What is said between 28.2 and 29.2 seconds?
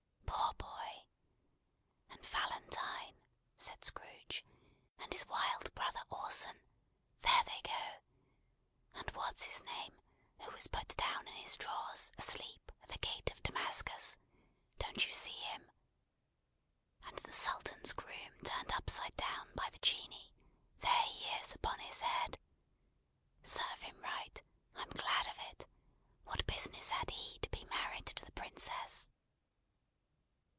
the Princess!"